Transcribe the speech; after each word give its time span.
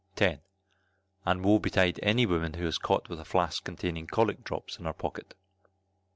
10. 0.15 0.39
And 1.27 1.43
woe 1.43 1.59
betide 1.59 1.99
any 2.01 2.25
woman 2.25 2.53
who 2.55 2.65
is 2.65 2.79
caught 2.79 3.07
with 3.07 3.19
a 3.19 3.23
flask 3.23 3.63
containing 3.63 4.07
cholic 4.07 4.43
drops 4.43 4.79
in 4.79 4.85
her 4.85 4.93
pocket. 4.93 5.35